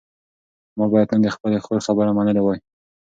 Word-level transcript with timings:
ما 0.77 0.85
باید 0.93 1.09
نن 1.13 1.21
د 1.23 1.27
خپلې 1.35 1.57
خور 1.65 1.79
خبره 1.87 2.11
منلې 2.17 2.41
وای. 2.43 2.59